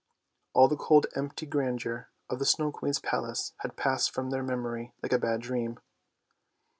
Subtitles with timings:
[0.53, 4.95] All the cold empty grandeur of the Snow Queen's palace had passed from their memory
[5.03, 5.77] like a bad dream.